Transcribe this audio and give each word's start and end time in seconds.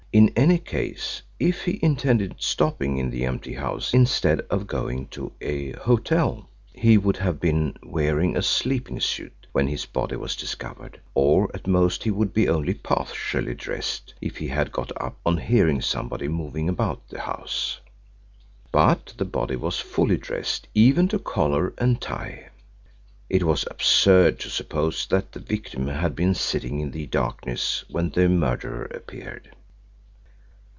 In 0.13 0.27
any 0.35 0.57
case, 0.57 1.21
if 1.39 1.63
he 1.63 1.79
intended 1.81 2.35
stopping 2.37 2.97
in 2.97 3.11
the 3.11 3.23
empty 3.25 3.53
house 3.53 3.93
instead 3.93 4.41
of 4.49 4.67
going 4.67 5.07
to 5.11 5.31
a 5.39 5.71
hotel 5.71 6.49
he 6.73 6.97
would 6.97 7.15
have 7.15 7.39
been 7.39 7.77
wearing 7.81 8.35
a 8.35 8.41
sleeping 8.41 8.99
suit 8.99 9.47
when 9.53 9.67
his 9.67 9.85
body 9.85 10.17
was 10.17 10.35
discovered; 10.35 10.99
or, 11.13 11.49
at 11.53 11.65
most, 11.65 12.03
he 12.03 12.11
would 12.11 12.33
be 12.33 12.49
only 12.49 12.73
partially 12.73 13.53
dressed 13.55 14.13
if 14.19 14.35
he 14.35 14.49
had 14.49 14.73
got 14.73 14.91
up 15.01 15.17
on 15.25 15.37
hearing 15.37 15.79
somebody 15.81 16.27
moving 16.27 16.67
about 16.67 17.07
the 17.07 17.21
house. 17.21 17.79
But 18.69 19.13
the 19.15 19.23
body 19.23 19.55
was 19.55 19.79
fully 19.79 20.17
dressed, 20.17 20.67
even 20.73 21.07
to 21.07 21.19
collar 21.19 21.73
and 21.77 22.01
tie. 22.01 22.49
It 23.29 23.43
was 23.45 23.65
absurd 23.71 24.41
to 24.41 24.49
suppose 24.49 25.07
that 25.09 25.31
the 25.31 25.39
victim 25.39 25.87
had 25.87 26.17
been 26.17 26.35
sitting 26.35 26.81
in 26.81 26.91
the 26.91 27.05
darkness 27.07 27.85
when 27.87 28.09
the 28.09 28.27
murderer 28.27 28.83
appeared. 28.83 29.51